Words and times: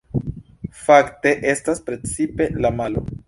Fakte, 0.85 1.35
estas 1.53 1.83
precize 1.91 2.51
la 2.67 2.73
malo! 2.83 3.05